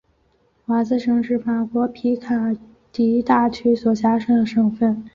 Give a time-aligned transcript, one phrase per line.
[0.65, 2.55] 瓦兹省是法国皮卡
[2.91, 5.05] 迪大区所辖的省份。